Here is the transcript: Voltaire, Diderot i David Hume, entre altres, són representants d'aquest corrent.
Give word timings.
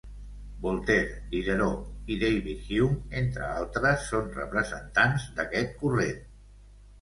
Voltaire, 0.61 1.17
Diderot 1.33 2.09
i 2.13 2.17
David 2.23 2.63
Hume, 2.71 2.97
entre 3.21 3.45
altres, 3.59 4.07
són 4.13 4.33
representants 4.39 5.29
d'aquest 5.37 5.77
corrent. 5.85 6.27